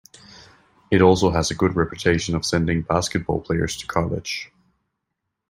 [0.89, 4.51] It also has a good reputation of sending basketball players to college.